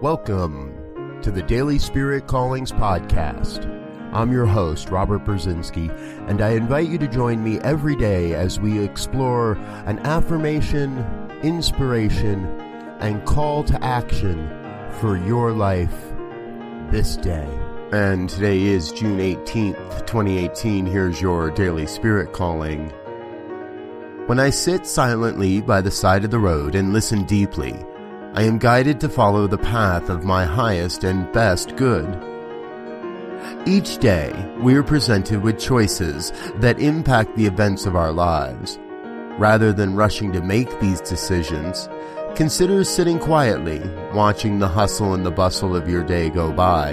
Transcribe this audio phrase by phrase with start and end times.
[0.00, 3.66] Welcome to the Daily Spirit Callings Podcast.
[4.14, 5.90] I'm your host, Robert Brzezinski,
[6.26, 9.52] and I invite you to join me every day as we explore
[9.84, 11.04] an affirmation,
[11.42, 12.46] inspiration,
[13.00, 14.48] and call to action
[15.00, 16.12] for your life
[16.90, 17.48] this day.
[17.92, 20.86] And today is June 18th, 2018.
[20.86, 22.92] Here's your Daily Spirit Calling.
[24.30, 27.74] When I sit silently by the side of the road and listen deeply,
[28.32, 32.06] I am guided to follow the path of my highest and best good.
[33.66, 36.30] Each day, we are presented with choices
[36.60, 38.78] that impact the events of our lives.
[39.36, 41.88] Rather than rushing to make these decisions,
[42.36, 43.82] consider sitting quietly,
[44.14, 46.92] watching the hustle and the bustle of your day go by,